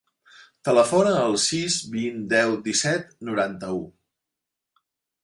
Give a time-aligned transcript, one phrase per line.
[0.67, 3.85] Telefona al sis, vint, deu, disset, noranta-u.